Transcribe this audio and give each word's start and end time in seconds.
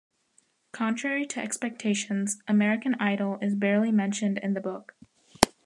Contrary 0.71 1.27
to 1.27 1.39
expectations, 1.39 2.41
"American 2.47 2.95
Idol" 2.95 3.37
is 3.39 3.53
barely 3.53 3.91
mentioned 3.91 4.39
in 4.39 4.55
the 4.55 4.59
book. 4.59 4.95